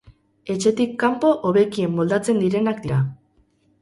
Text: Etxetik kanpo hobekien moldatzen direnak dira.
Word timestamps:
Etxetik 0.53 0.95
kanpo 1.03 1.33
hobekien 1.49 1.93
moldatzen 1.99 2.43
direnak 2.47 2.83
dira. 2.87 2.99